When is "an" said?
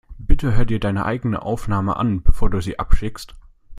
1.97-2.23